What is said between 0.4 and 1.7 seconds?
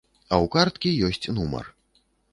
карткі ёсць нумар.